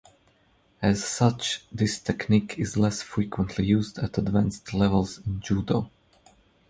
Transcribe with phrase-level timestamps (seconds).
[0.81, 5.91] As such, this technique is less frequently used at advanced levels in Judo.